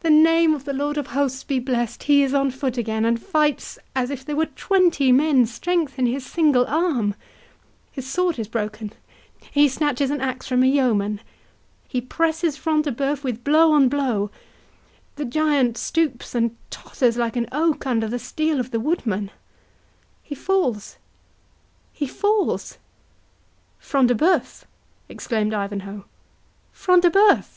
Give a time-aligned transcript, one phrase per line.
[0.00, 3.78] —the name of the Lord of Hosts be blessed!—he is on foot again, and fights
[3.94, 10.10] as if there were twenty men's strength in his single arm—His sword is broken—he snatches
[10.10, 16.34] an axe from a yeoman—he presses Front de Bœuf with blow on blow—The giant stoops
[16.34, 22.76] and totters like an oak under the steel of the woodman—he falls—he falls!"
[23.78, 24.64] "Front de Bœuf?"
[25.08, 26.04] exclaimed Ivanhoe.
[26.72, 27.52] "Front de Bœuf!"